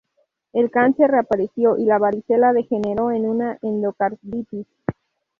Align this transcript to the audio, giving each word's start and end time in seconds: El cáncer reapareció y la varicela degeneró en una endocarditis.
El 0.51 0.71
cáncer 0.71 1.11
reapareció 1.11 1.77
y 1.77 1.85
la 1.85 1.99
varicela 1.99 2.53
degeneró 2.53 3.11
en 3.11 3.27
una 3.27 3.59
endocarditis. 3.61 4.65